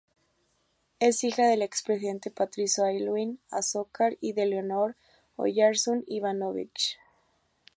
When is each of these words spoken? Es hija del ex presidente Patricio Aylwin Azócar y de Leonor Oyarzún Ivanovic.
Es 0.99 1.23
hija 1.23 1.45
del 1.45 1.61
ex 1.61 1.83
presidente 1.83 2.31
Patricio 2.31 2.85
Aylwin 2.85 3.39
Azócar 3.51 4.17
y 4.19 4.33
de 4.33 4.47
Leonor 4.47 4.95
Oyarzún 5.35 6.03
Ivanovic. 6.07 6.97